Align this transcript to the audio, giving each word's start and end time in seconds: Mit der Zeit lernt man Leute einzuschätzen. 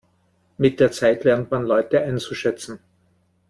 Mit 0.57 0.79
der 0.79 0.91
Zeit 0.91 1.25
lernt 1.25 1.51
man 1.51 1.63
Leute 1.63 2.01
einzuschätzen. 2.01 2.79